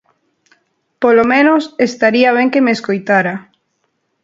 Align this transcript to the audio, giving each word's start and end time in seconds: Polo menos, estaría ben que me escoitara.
Polo 1.03 1.23
menos, 1.31 1.63
estaría 1.87 2.29
ben 2.37 2.51
que 2.53 2.63
me 2.65 2.75
escoitara. 2.77 3.35